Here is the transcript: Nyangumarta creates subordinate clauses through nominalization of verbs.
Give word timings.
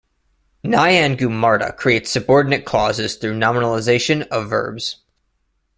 Nyangumarta 0.65 1.77
creates 1.77 2.09
subordinate 2.09 2.65
clauses 2.65 3.17
through 3.17 3.35
nominalization 3.37 4.27
of 4.29 4.49
verbs. 4.49 4.97